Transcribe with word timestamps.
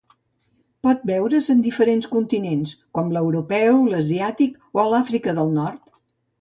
Pot 0.87 1.03
veure's 1.09 1.49
en 1.55 1.61
diferents 1.65 2.09
continents, 2.15 2.73
com 2.99 3.13
l'europeu, 3.19 3.79
l'asiàtic 3.93 4.59
o 4.81 4.85
a 4.89 4.91
Àfrica 5.05 5.39
del 5.41 5.57
Nord. 5.63 6.05